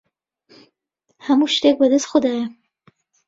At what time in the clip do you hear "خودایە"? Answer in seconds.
2.11-2.45